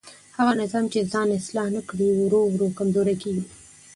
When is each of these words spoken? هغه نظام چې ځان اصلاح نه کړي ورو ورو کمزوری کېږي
هغه 0.37 0.51
نظام 0.61 0.85
چې 0.93 0.99
ځان 1.11 1.27
اصلاح 1.39 1.67
نه 1.75 1.81
کړي 1.89 2.07
ورو 2.13 2.41
ورو 2.53 2.75
کمزوری 2.77 3.15
کېږي 3.21 3.43